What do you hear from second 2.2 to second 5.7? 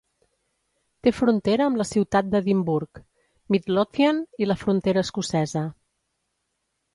d'Edimburg, Midlothian i la frontera escocesa.